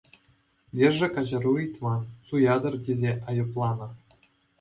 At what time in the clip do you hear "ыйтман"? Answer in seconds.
1.63-2.01